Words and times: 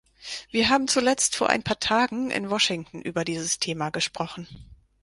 Wir 0.49 0.69
haben 0.69 0.87
zuletzt 0.87 1.35
vor 1.35 1.51
ein 1.51 1.61
paar 1.61 1.79
Tagen 1.79 2.31
in 2.31 2.49
Washington 2.49 3.03
über 3.03 3.23
dieses 3.23 3.59
Thema 3.59 3.91
gesprochen. 3.91 4.47